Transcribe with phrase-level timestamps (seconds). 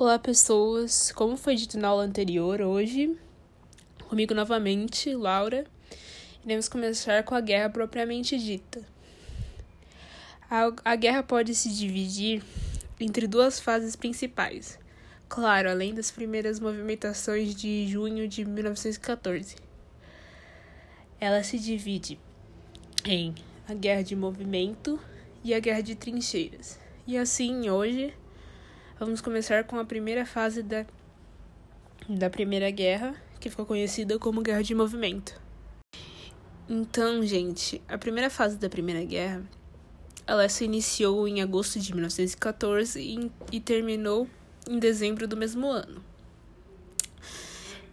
[0.00, 1.12] Olá, pessoas.
[1.12, 3.18] Como foi dito na aula anterior, hoje,
[4.08, 5.66] comigo novamente, Laura,
[6.42, 8.82] iremos começar com a guerra propriamente dita.
[10.50, 12.42] A, a guerra pode se dividir
[12.98, 14.78] entre duas fases principais.
[15.28, 19.54] Claro, além das primeiras movimentações de junho de 1914.
[21.20, 22.18] Ela se divide
[23.04, 23.34] em
[23.68, 24.98] a guerra de movimento
[25.44, 26.78] e a guerra de trincheiras.
[27.06, 28.14] E assim, hoje,
[29.00, 30.84] vamos começar com a primeira fase da,
[32.06, 35.40] da Primeira Guerra, que ficou conhecida como Guerra de Movimento.
[36.68, 39.42] Então, gente, a primeira fase da Primeira Guerra,
[40.26, 44.28] ela se iniciou em agosto de 1914 e, e terminou
[44.68, 46.04] em dezembro do mesmo ano.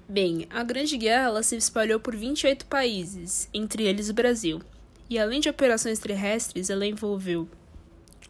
[0.09, 4.61] Bem, a Grande Guerra ela se espalhou por 28 países, entre eles o Brasil.
[5.09, 7.47] E além de operações terrestres, ela envolveu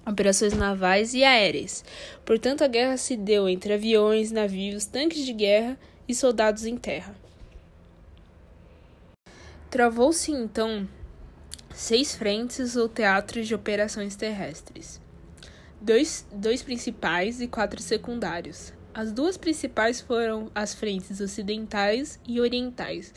[0.08, 1.84] operações navais e aéreas.
[2.26, 7.14] Portanto, a guerra se deu entre aviões, navios, tanques de guerra e soldados em terra.
[9.70, 10.88] Travou-se então
[11.74, 15.02] seis frentes ou teatros de operações terrestres,
[15.82, 18.74] dois, dois principais e quatro secundários.
[18.94, 23.14] As duas principais foram as frentes ocidentais e orientais.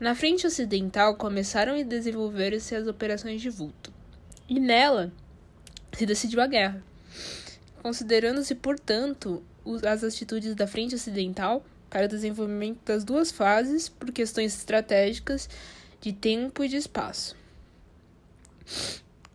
[0.00, 3.92] Na frente ocidental começaram a desenvolver-se as operações de vulto,
[4.48, 5.12] e nela
[5.96, 6.82] se decidiu a guerra.
[7.82, 9.42] Considerando-se, portanto,
[9.86, 15.48] as atitudes da frente ocidental para o desenvolvimento das duas fases por questões estratégicas
[16.00, 17.36] de tempo e de espaço.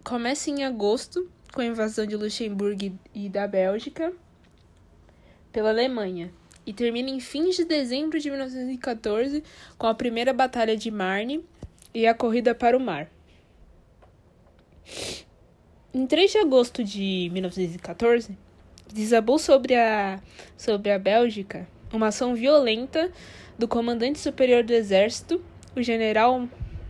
[0.04, 4.14] Começa em agosto com a invasão de Luxemburgo e da Bélgica
[5.52, 6.32] pela Alemanha
[6.66, 9.44] e termina em fins de dezembro de 1914
[9.78, 11.46] com a primeira Batalha de Marne
[11.94, 13.10] e a corrida para o mar.
[15.98, 18.38] Em 3 de agosto de 1914,
[18.94, 20.20] desabou sobre a,
[20.58, 23.10] sobre a Bélgica uma ação violenta
[23.58, 25.42] do comandante superior do exército,
[25.74, 26.50] o general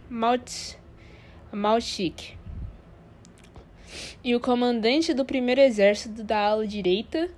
[0.09, 0.75] Maut,
[4.23, 7.29] e o comandante do primeiro exército da ala direita,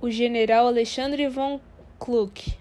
[0.00, 1.60] o general Alexandre von
[1.98, 2.56] Kluck.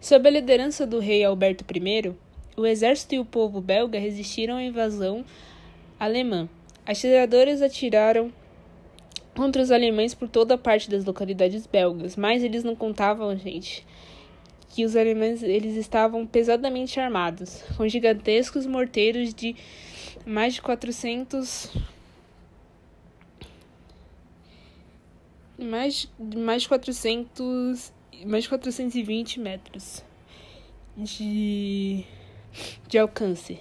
[0.00, 2.29] Sob a liderança do rei Alberto I,
[2.60, 5.24] o exército e o povo belga resistiram à invasão
[5.98, 6.48] alemã.
[6.84, 8.32] As tiradoras atiraram
[9.34, 13.86] contra os alemães por toda parte das localidades belgas, mas eles não contavam, gente,
[14.68, 19.56] que os alemães eles estavam pesadamente armados, com gigantescos morteiros de
[20.26, 21.70] mais de 400
[25.58, 27.92] mais mais de 400
[28.26, 30.04] mais de 420 metros
[30.96, 32.04] de
[32.88, 33.58] de alcance.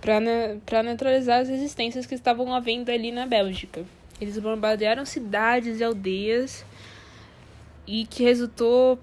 [0.00, 3.84] Para neutralizar as resistências que estavam havendo ali na Bélgica.
[4.20, 6.64] Eles bombardearam cidades e aldeias
[7.86, 8.98] e que resultou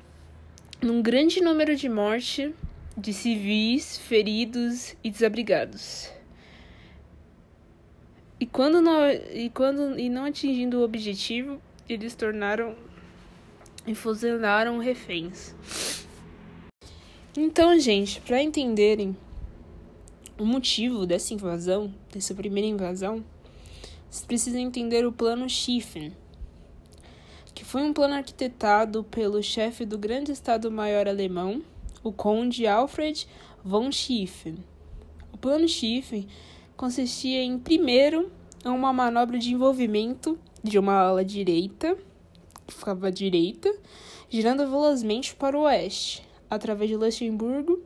[0.82, 2.52] num grande número de mortes
[2.98, 6.12] de civis, feridos e desabrigados.
[8.40, 12.76] E quando não, e quando e não atingindo o objetivo, eles tornaram
[13.86, 15.54] e fuzilaram reféns.
[17.36, 19.16] Então, gente, para entenderem
[20.40, 23.24] o motivo dessa invasão, dessa primeira invasão,
[24.10, 26.14] vocês precisam entender o plano Schiffen,
[27.54, 31.64] que foi um plano arquitetado pelo chefe do grande Estado-Maior alemão,
[32.04, 33.28] o conde Alfred
[33.64, 34.58] von Schiffen.
[35.32, 36.28] O plano Schiffen
[36.78, 38.32] consistia em, primeiro,
[38.64, 41.98] uma manobra de envolvimento de uma ala direita,
[42.74, 43.74] que ficava à direita,
[44.30, 47.82] girando velozmente para o oeste, através de Luxemburgo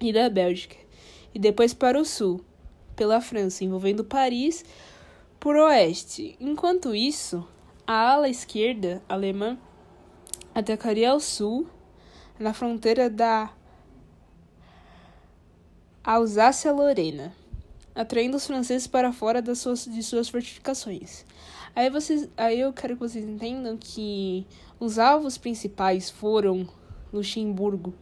[0.00, 0.76] e da Bélgica,
[1.34, 2.44] e depois para o sul,
[2.94, 4.64] pela França, envolvendo Paris
[5.40, 6.36] por oeste.
[6.38, 7.46] Enquanto isso,
[7.86, 9.58] a ala esquerda alemã
[10.54, 11.66] atacaria ao sul,
[12.38, 13.52] na fronteira da
[16.04, 17.32] Alsácia-Lorena
[17.94, 21.24] atraindo os franceses para fora das suas, de suas fortificações.
[21.74, 24.46] Aí, vocês, aí eu quero que vocês entendam que
[24.78, 26.68] os alvos principais foram
[27.12, 27.94] Luxemburgo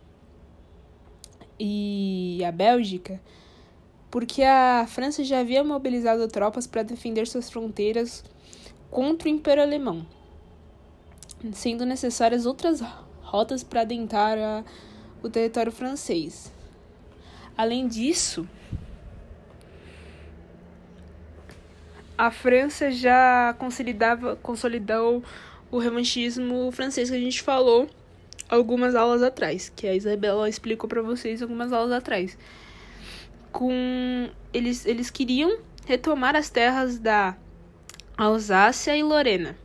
[1.58, 3.20] e a Bélgica,
[4.10, 8.24] porque a França já havia mobilizado tropas para defender suas fronteiras
[8.90, 10.04] contra o Império Alemão,
[11.52, 12.82] sendo necessárias outras
[13.20, 14.64] rotas para adentrar a,
[15.22, 16.50] o território francês.
[17.56, 18.48] Além disso,
[22.20, 25.24] a França já consolidava, consolidou
[25.70, 27.88] o revanchismo francês que a gente falou
[28.46, 32.36] algumas aulas atrás, que a Isabela explicou para vocês algumas aulas atrás.
[33.50, 37.38] com eles eles queriam retomar as terras da
[38.18, 39.56] Alsácia e Lorena.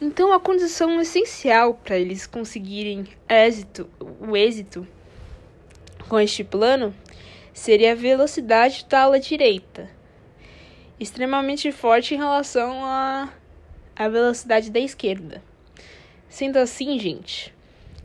[0.00, 3.90] Então a condição essencial para eles conseguirem êxito,
[4.20, 4.86] o êxito
[6.08, 6.94] com este plano
[7.52, 9.95] seria a velocidade da ala direita,
[10.98, 13.28] extremamente forte em relação à,
[13.94, 15.42] à velocidade da esquerda.
[16.28, 17.54] Sendo assim, gente,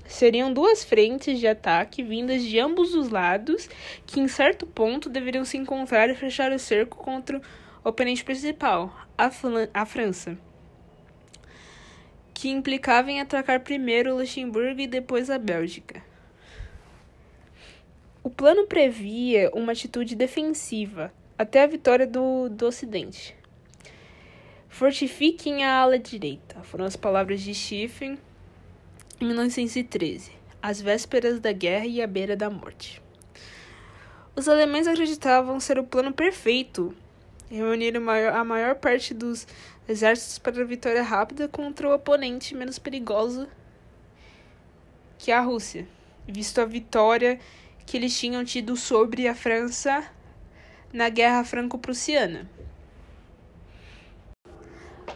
[0.05, 3.69] seriam duas frentes de ataque vindas de ambos os lados
[4.05, 8.93] que, em certo ponto, deveriam se encontrar e fechar o cerco contra o oponente principal,
[9.17, 9.31] a,
[9.73, 10.37] a França,
[12.33, 16.03] que implicava em atacar primeiro Luxemburgo e depois a Bélgica.
[18.23, 21.11] O plano previa uma atitude defensiva
[21.41, 23.35] até a vitória do, do Ocidente.
[24.69, 28.17] Fortifiquem a ala direita, foram as palavras de Schiffen
[29.19, 33.01] em 1913, às vésperas da guerra e à beira da morte.
[34.35, 36.95] Os alemães acreditavam ser o plano perfeito
[37.49, 39.45] reunir a maior parte dos
[39.89, 43.47] exércitos para a vitória rápida contra o oponente menos perigoso
[45.17, 45.87] que a Rússia,
[46.25, 47.39] visto a vitória
[47.85, 50.07] que eles tinham tido sobre a França
[50.93, 52.49] na Guerra Franco-Prussiana.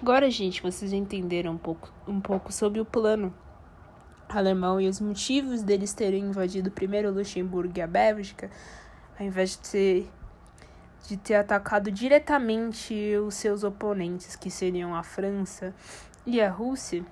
[0.01, 3.33] Agora, gente, vocês entenderam um pouco, um pouco sobre o plano
[4.29, 8.49] alemão e os motivos deles terem invadido primeiro Luxemburgo e a Bélgica,
[9.19, 10.09] ao invés de ter,
[11.07, 15.73] de ter atacado diretamente os seus oponentes, que seriam a França
[16.25, 17.05] e a Rússia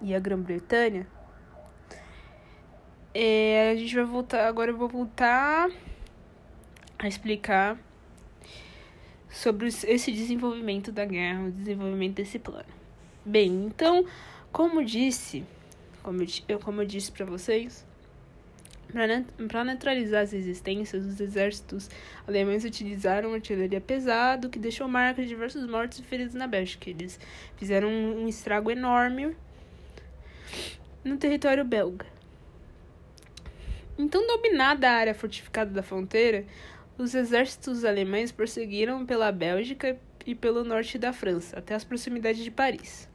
[0.00, 1.06] e a Grã-Bretanha.
[3.14, 4.46] É, a gente vai voltar.
[4.46, 5.70] Agora eu vou voltar
[6.98, 7.78] a explicar
[9.30, 12.68] sobre esse desenvolvimento da guerra, o desenvolvimento desse plano.
[13.24, 14.06] Bem, então,
[14.50, 15.44] como disse,
[16.02, 17.86] como eu, como eu disse para vocês,
[19.48, 21.90] para neutralizar as resistências, os exércitos
[22.26, 26.88] alemães utilizaram artilharia pesada, que deixou marcas de diversos mortos e feridos na Bélgica.
[26.88, 27.20] Eles
[27.56, 29.36] fizeram um estrago enorme
[31.04, 32.06] no território belga.
[33.98, 36.46] Então, dominada a área fortificada da fronteira,
[36.98, 42.50] os exércitos alemães prosseguiram pela Bélgica e pelo norte da França, até as proximidades de
[42.50, 43.08] Paris.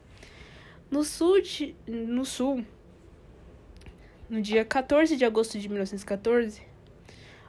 [0.90, 2.64] No sul, de, no, sul,
[4.28, 6.62] no dia 14 de agosto de 1914,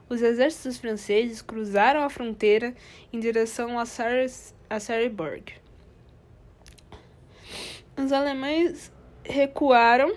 [0.09, 2.75] os exércitos franceses cruzaram a fronteira
[3.11, 5.53] em direção a, Sars, a Sarreburg.
[7.97, 8.91] Os alemães
[9.23, 10.13] recuaram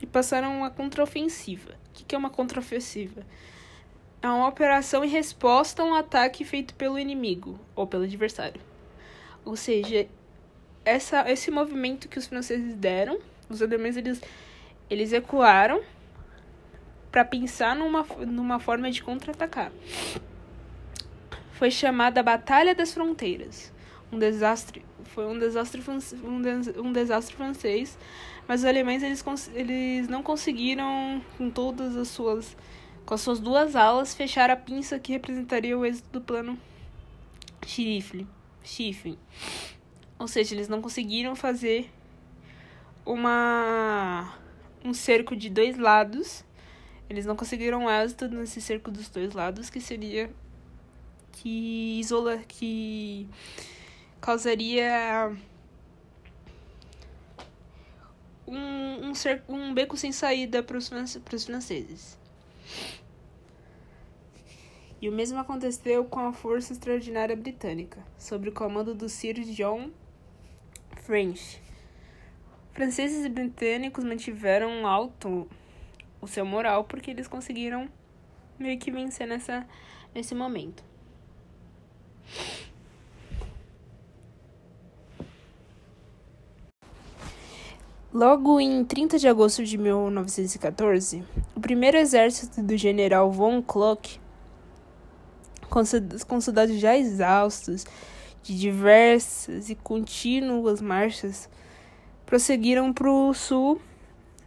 [0.00, 1.78] e passaram uma contraofensiva
[2.08, 3.24] que é uma contraofensiva?
[4.20, 8.60] É uma operação em resposta a um ataque feito pelo inimigo ou pelo adversário.
[9.44, 10.08] Ou seja,
[10.84, 13.18] essa, esse movimento que os franceses deram,
[13.48, 14.20] os alemães eles,
[14.90, 15.82] eles ecoaram
[17.12, 19.70] para pensar numa, numa forma de contra-atacar.
[21.52, 23.72] Foi chamada Batalha das Fronteiras.
[24.10, 25.82] Um desastre, foi um desastre,
[26.24, 27.98] um, des, um desastre francês
[28.48, 29.22] mas os alemães eles,
[29.54, 32.56] eles não conseguiram, com todas as suas.
[33.08, 36.58] Com as suas duas alas, fechar a pinça que representaria o êxito do plano
[37.66, 38.26] Schiffle.
[38.62, 39.18] Schiffle.
[40.18, 41.90] Ou seja, eles não conseguiram fazer
[43.06, 44.36] uma
[44.84, 46.44] um cerco de dois lados.
[47.08, 50.30] Eles não conseguiram êxito nesse cerco dos dois lados, que seria
[51.32, 53.26] que isola que
[54.20, 55.34] causaria
[58.46, 60.88] um, um, cer um beco sem saída para os
[61.46, 62.18] franceses.
[65.00, 69.90] E o mesmo aconteceu com a Força Extraordinária Britânica, sob o comando do Sir John
[71.02, 71.62] French.
[72.72, 75.48] Franceses e britânicos mantiveram alto
[76.20, 77.88] o seu moral porque eles conseguiram
[78.58, 79.66] meio que vencer nessa,
[80.14, 80.82] nesse momento.
[88.12, 91.22] Logo em 30 de agosto de 1914,
[91.58, 94.20] o primeiro exército do general von Kluck,
[95.68, 97.84] com soldados já exaustos
[98.44, 101.50] de diversas e contínuas marchas,
[102.24, 103.82] prosseguiram para o sul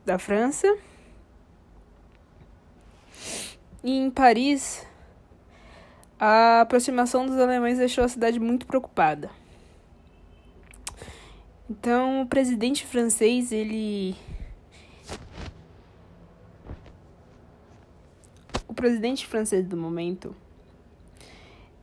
[0.06, 0.74] da França.
[3.84, 4.88] E em Paris,
[6.18, 9.30] a aproximação dos alemães deixou a cidade muito preocupada.
[11.70, 14.16] Então, o presidente francês, ele
[18.82, 20.36] presidente francês do momento,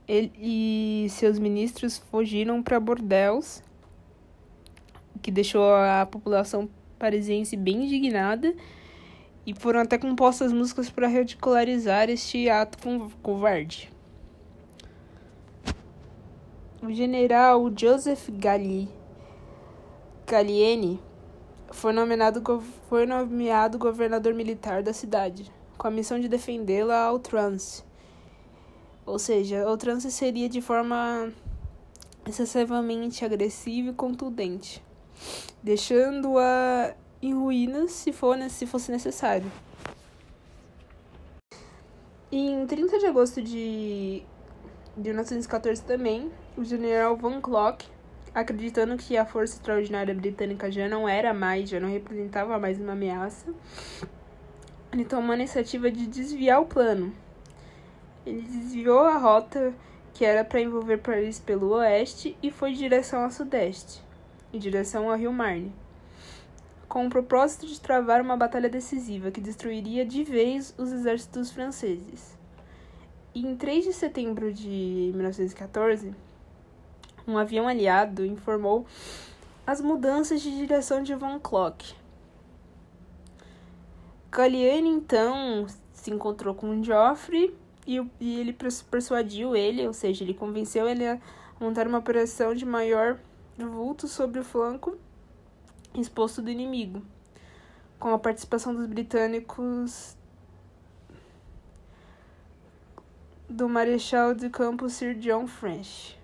[0.09, 3.63] ele e seus ministros fugiram para Bordeaux,
[5.15, 8.53] o que deixou a população parisiense bem indignada
[9.47, 12.77] e foram até compostas músicas para ridicularizar este ato
[13.23, 13.93] covarde.
[16.83, 18.89] O general Joseph Galli,
[20.27, 21.01] Gallieni
[21.71, 22.43] foi nomeado,
[22.89, 25.49] foi nomeado governador militar da cidade,
[25.79, 27.85] com a missão de defendê-la ao trance.
[29.07, 31.33] Ou seja, o trance seria de forma
[32.27, 34.85] excessivamente agressiva e contundente,
[35.63, 39.51] deixando-a em ruínas se, for, se fosse necessário.
[42.31, 44.23] Em 30 de agosto de,
[44.95, 47.87] de 1914 também, o general Von Klock,
[48.35, 52.93] acreditando que a força extraordinária britânica já não era mais, já não representava mais uma
[52.93, 53.55] ameaça,
[54.93, 57.13] ele tomou a iniciativa de desviar o plano.
[58.27, 59.73] Ele desviou a rota
[60.15, 64.03] que era para envolver Paris pelo oeste e foi em direção ao sudeste,
[64.53, 65.73] em direção ao rio Marne
[66.89, 72.37] com o propósito de travar uma batalha decisiva que destruiria de vez os exércitos franceses.
[73.35, 76.15] E em 3 de setembro de 1914,
[77.27, 78.87] um avião aliado informou
[79.67, 81.95] as mudanças de direção de Von Klock.
[84.31, 87.55] Gallieni então se encontrou com Joffre
[87.87, 91.19] e, e ele persuadiu ele, ou seja, ele convenceu ele a
[91.59, 93.19] montar uma operação de maior
[93.59, 94.97] vulto sobre o flanco
[95.95, 97.03] exposto do inimigo,
[97.99, 100.17] com a participação dos britânicos
[103.49, 106.19] do Marechal de Campo Sir John French.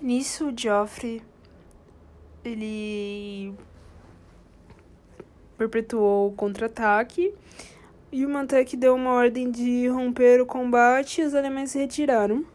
[0.00, 1.22] Nisso, Joffrey
[2.42, 3.54] ele
[5.60, 7.34] perpetuou o contra-ataque
[8.10, 12.46] e o Mantec deu uma ordem de romper o combate e os alemães se retiraram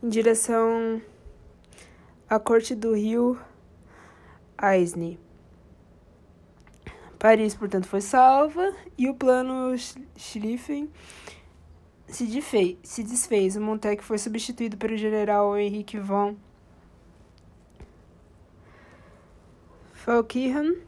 [0.00, 1.02] em direção
[2.30, 3.36] à corte do rio
[4.56, 5.18] Aisne.
[7.18, 9.76] Paris, portanto, foi salva e o plano
[10.16, 10.88] Schlieffen
[12.06, 12.24] se,
[12.84, 13.56] se desfez.
[13.56, 16.36] O Montec foi substituído pelo general Henrique von
[19.92, 20.87] Falkirchen.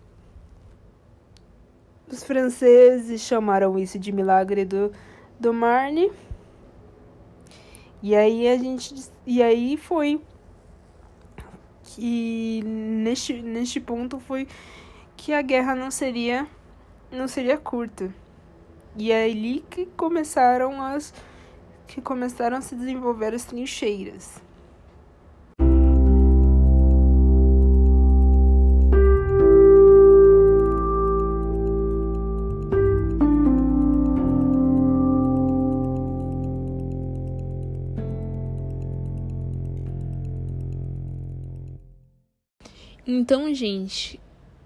[2.11, 4.91] Os franceses chamaram isso de milagre do,
[5.39, 6.11] do Marne.
[8.03, 10.21] E aí a gente e aí foi
[11.85, 14.49] que neste, neste ponto foi
[15.17, 16.49] que a guerra não seria
[17.13, 18.13] não seria curta.
[18.97, 21.15] E é ali que começaram as
[21.87, 24.43] que começaram a se desenvolver as trincheiras.
[43.07, 44.21] Então, gente,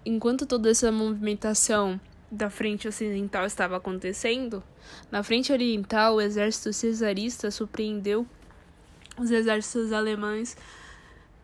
[0.05, 1.99] enquanto toda essa movimentação
[2.29, 4.61] da frente ocidental estava acontecendo,
[5.09, 8.27] na frente oriental o exército cesarista surpreendeu
[9.17, 10.57] os exércitos alemães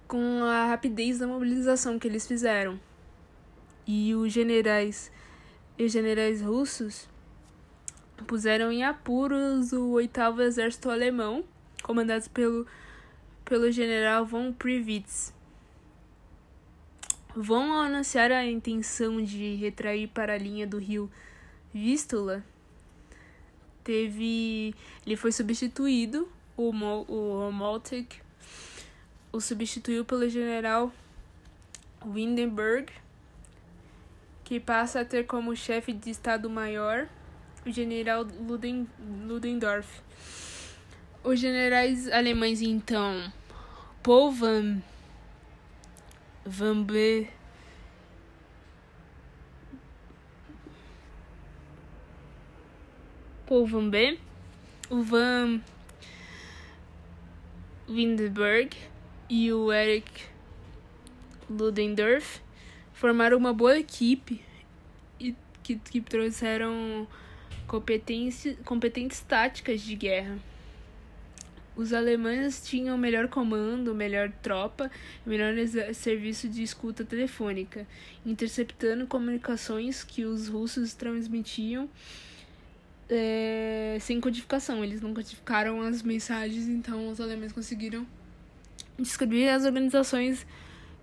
[0.06, 2.78] com a rapidez da mobilização que eles fizeram.
[3.88, 5.10] E os generais
[5.78, 7.08] e generais russos
[8.28, 11.44] puseram em apuros o oitavo exército alemão,
[11.82, 12.68] comandado pelo
[13.46, 15.34] pelo general von Privitz
[17.36, 21.10] vão anunciar a intenção de retrair para a linha do rio
[21.74, 22.44] Vístula,
[23.84, 24.76] teve.
[25.06, 28.20] Ele foi substituído, o, Mo, o Moltke
[29.32, 30.92] o substituiu pelo general
[32.06, 32.92] Windenberg,
[34.44, 37.08] que passa a ter como chefe de Estado-Maior
[37.66, 38.88] o general Luden,
[39.26, 40.02] Ludendorff.
[41.24, 43.32] Os generais alemães, então,
[44.02, 44.34] Paul
[46.46, 47.28] Van B.
[53.46, 54.20] Paul B.
[54.90, 55.62] O Van
[57.88, 58.76] Windenberg
[59.30, 60.26] e o Eric
[61.50, 62.42] Ludendorff
[62.94, 64.42] formaram uma boa equipe
[65.20, 67.08] e que, que trouxeram
[67.68, 70.40] competências, competentes táticas de guerra.
[71.76, 74.92] Os alemães tinham melhor comando, melhor tropa,
[75.26, 75.54] melhor
[75.94, 77.88] serviço de escuta telefônica,
[78.26, 81.90] interceptando comunicações que os russos transmitiam
[83.10, 84.84] é, sem codificação.
[84.84, 88.06] Eles não codificaram as mensagens, então os alemães conseguiram
[88.98, 90.46] descobrir as organizações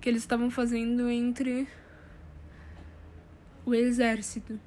[0.01, 1.67] que eles estavam fazendo entre
[3.65, 4.59] o exército.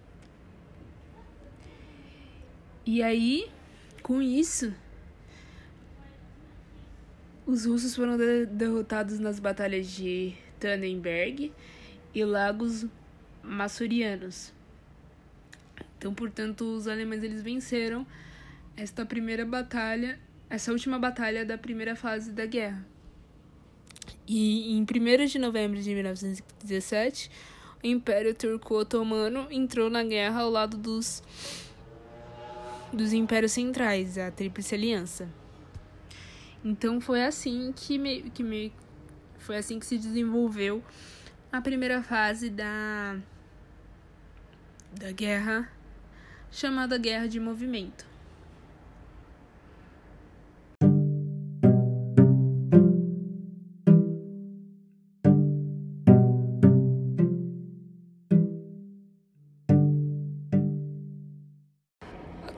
[2.86, 3.50] E aí,
[4.01, 4.74] com isso,
[7.45, 11.51] os russos foram de derrotados nas batalhas de Tannenberg
[12.13, 12.86] e Lagos
[13.43, 14.53] Masurianos.
[15.98, 18.05] Então, portanto, os alemães eles venceram
[18.77, 20.19] esta primeira batalha,
[20.50, 22.86] essa última batalha da primeira fase da guerra.
[24.27, 27.29] E em 1 de novembro de 1917,
[27.83, 31.24] o Império Turco-Otomano entrou na guerra ao lado dos,
[32.93, 35.40] dos impérios centrais, a Tríplice Aliança.
[36.63, 38.72] Então foi assim que me, que me
[39.39, 40.84] foi assim que se desenvolveu
[41.51, 43.18] a primeira fase da
[44.94, 45.72] da guerra
[46.51, 48.11] chamada Guerra de Movimento.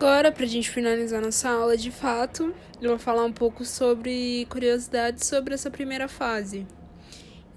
[0.03, 4.45] Agora, para a gente finalizar nossa aula de fato, eu vou falar um pouco sobre
[4.49, 6.67] curiosidades sobre essa primeira fase.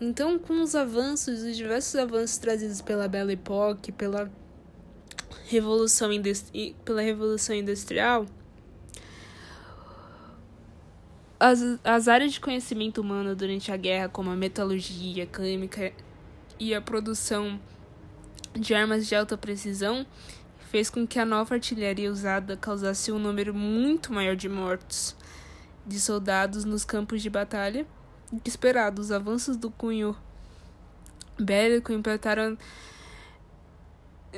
[0.00, 4.30] Então, com os avanços, os diversos avanços trazidos pela Belle Époque, pela
[5.48, 6.08] Revolução,
[6.84, 8.24] pela Revolução Industrial,
[11.40, 15.92] as, as áreas de conhecimento humano durante a guerra, como a metalurgia, a química
[16.60, 17.60] e a produção
[18.54, 20.06] de armas de alta precisão,
[20.76, 25.16] fez com que a nova artilharia usada causasse um número muito maior de mortos
[25.86, 27.86] de soldados nos campos de batalha
[28.44, 29.00] esperado.
[29.00, 30.14] Os avanços do cunho
[31.40, 32.58] bélico implantaram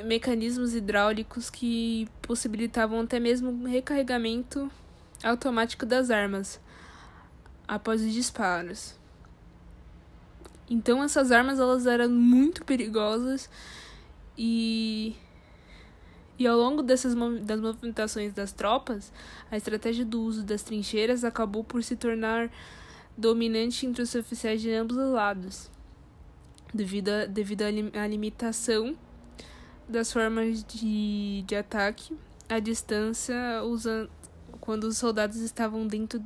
[0.05, 4.71] mecanismos hidráulicos que possibilitavam até mesmo recarregamento
[5.21, 6.57] automático das armas
[7.67, 8.95] após os disparos.
[10.69, 13.49] Então essas armas elas eram muito perigosas
[14.37, 15.17] e
[16.39, 19.11] e ao longo dessas das movimentações das tropas,
[19.51, 22.49] a estratégia do uso das trincheiras acabou por se tornar
[23.17, 25.69] dominante entre os oficiais de ambos os lados,
[26.73, 28.95] devido, a, devido à limitação
[29.85, 32.15] das formas de, de ataque
[32.47, 34.09] à distância usando,
[34.61, 36.23] quando os soldados estavam dentro,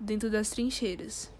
[0.00, 1.30] dentro das trincheiras.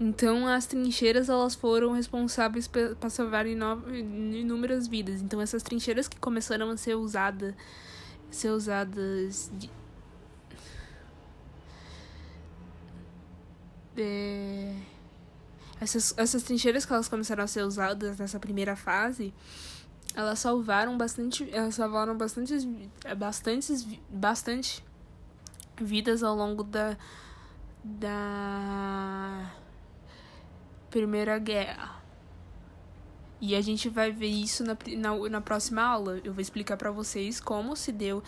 [0.00, 5.20] Então, as trincheiras elas foram responsáveis para salvar inúmeras vidas.
[5.20, 7.54] Então, essas trincheiras que começaram a ser usadas,
[8.30, 9.68] ser usadas de,
[13.96, 14.72] é,
[15.80, 19.34] essas, essas trincheiras que elas começaram a ser usadas nessa primeira fase,
[20.14, 22.66] elas salvaram bastante, elas salvaram bastantes,
[23.16, 24.84] bastantes, bastante
[25.80, 26.96] vidas ao longo da
[27.84, 29.50] da
[30.90, 32.02] Primeira Guerra.
[33.40, 36.20] E a gente vai ver isso na, na, na próxima aula.
[36.24, 38.22] Eu vou explicar para vocês como se deu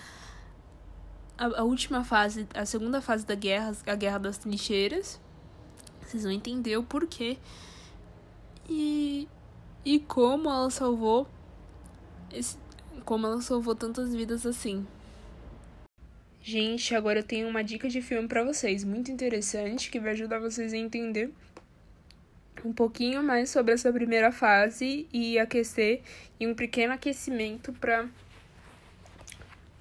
[1.37, 5.21] a, a, última fase, a segunda fase da guerra, a Guerra das Trincheiras.
[6.01, 7.39] Vocês vão entender o porquê.
[8.69, 9.29] E,
[9.85, 11.27] e como ela salvou.
[12.33, 12.57] Esse,
[13.05, 14.87] como ela salvou tantas vidas assim.
[16.43, 20.39] Gente, agora eu tenho uma dica de filme para vocês, muito interessante, que vai ajudar
[20.39, 21.33] vocês a entender
[22.65, 26.03] um pouquinho mais sobre essa primeira fase e aquecer
[26.39, 28.09] e um pequeno aquecimento para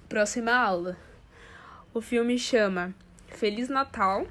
[0.08, 0.96] próxima aula.
[1.92, 2.94] O filme chama
[3.28, 4.26] Feliz Natal,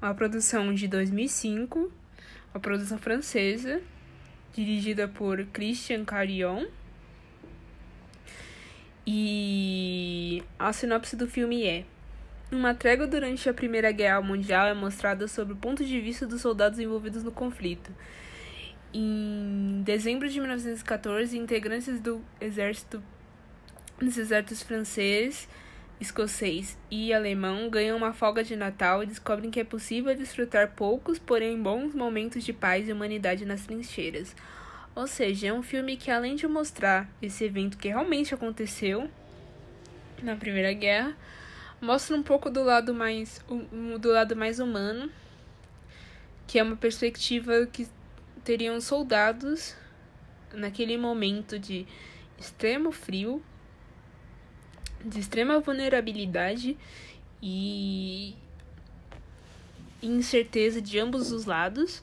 [0.00, 1.92] uma produção de 2005,
[2.52, 3.80] uma produção francesa,
[4.54, 6.66] dirigida por Christian Carion.
[9.06, 11.84] E a sinopse do filme é
[12.50, 16.40] uma trégua durante a Primeira Guerra Mundial é mostrada sob o ponto de vista dos
[16.40, 17.90] soldados envolvidos no conflito.
[18.92, 23.02] Em dezembro de 1914, integrantes do exército
[23.98, 25.48] dos exércitos francês,
[26.00, 31.18] escocês e alemão ganham uma folga de Natal e descobrem que é possível desfrutar poucos,
[31.18, 34.34] porém bons momentos de paz e humanidade nas trincheiras.
[34.94, 39.10] Ou seja, é um filme que além de mostrar esse evento que realmente aconteceu
[40.22, 41.14] na Primeira Guerra,
[41.80, 43.40] mostra um pouco do lado mais
[44.00, 45.10] do lado mais humano,
[46.46, 47.88] que é uma perspectiva que
[48.44, 49.76] teriam soldados
[50.52, 51.86] naquele momento de
[52.38, 53.42] extremo frio,
[55.04, 56.76] de extrema vulnerabilidade
[57.42, 58.34] e
[60.02, 62.02] incerteza de ambos os lados.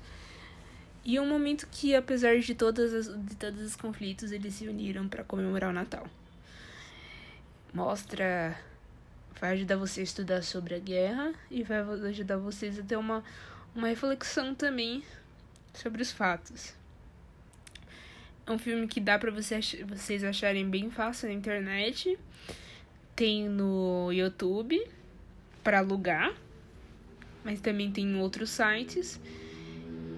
[1.04, 5.08] E um momento que, apesar de, todas as, de todos os conflitos, eles se uniram
[5.08, 6.08] para comemorar o Natal.
[7.72, 8.58] Mostra
[9.40, 13.24] vai ajudar você a estudar sobre a guerra e vai ajudar vocês a ter uma,
[13.76, 15.04] uma reflexão também
[15.74, 16.74] sobre os fatos.
[18.48, 22.20] É um filme que dá para você, vocês acharem bem fácil na internet.
[23.16, 24.88] Tem no YouTube
[25.64, 26.32] para alugar,
[27.44, 29.20] mas também tem em outros sites.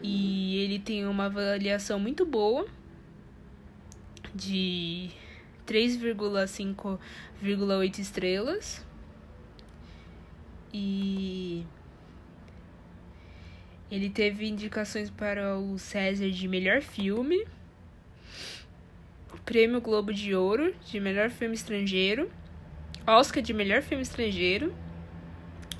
[0.04, 2.68] E ele tem uma avaliação muito boa.
[4.36, 5.10] de
[5.66, 8.86] 3,5,8 estrelas.
[10.74, 11.66] E
[13.90, 17.46] ele teve indicações para o César de melhor filme,
[19.48, 22.30] Prêmio Globo de Ouro de melhor filme estrangeiro,
[23.08, 24.76] Oscar de melhor filme estrangeiro,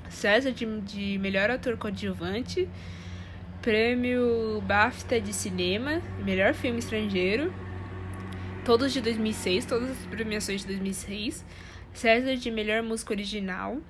[0.08, 2.66] César de, de melhor ator coadjuvante,
[3.60, 7.52] Prêmio BAFTA de cinema, melhor filme estrangeiro,
[8.64, 11.44] todos de 2006, todas as premiações de 2006,
[11.92, 13.82] César de melhor música original,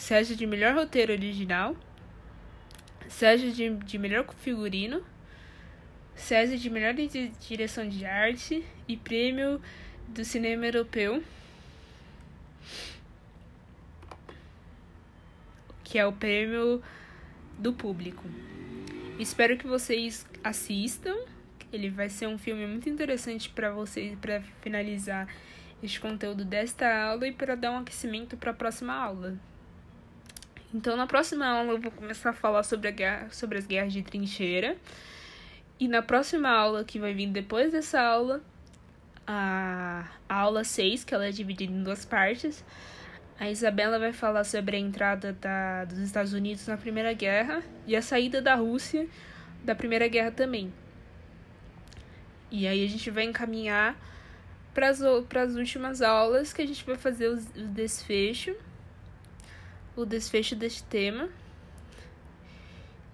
[0.00, 1.76] César de melhor roteiro original,
[3.06, 5.04] César de, de melhor figurino,
[6.16, 9.60] César de melhor direção de arte e prêmio
[10.08, 11.22] do cinema europeu,
[15.84, 16.82] que é o prêmio
[17.58, 18.24] do público.
[19.18, 21.14] Espero que vocês assistam.
[21.70, 25.28] Ele vai ser um filme muito interessante para vocês para finalizar
[25.82, 29.38] este conteúdo desta aula e para dar um aquecimento para a próxima aula.
[30.72, 33.92] Então, na próxima aula, eu vou começar a falar sobre, a guerra, sobre as guerras
[33.92, 34.76] de trincheira.
[35.80, 38.40] E na próxima aula, que vai vir depois dessa aula,
[39.26, 42.64] a, a aula 6, que ela é dividida em duas partes,
[43.38, 47.96] a Isabela vai falar sobre a entrada da, dos Estados Unidos na Primeira Guerra e
[47.96, 49.08] a saída da Rússia
[49.64, 50.72] da Primeira Guerra também.
[52.50, 53.96] E aí a gente vai encaminhar
[54.72, 57.36] para as últimas aulas que a gente vai fazer o
[57.68, 58.54] desfecho
[60.02, 61.28] o desfecho deste tema.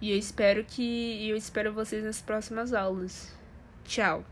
[0.01, 3.33] E eu espero que eu espero vocês nas próximas aulas.
[3.85, 4.25] Tchau.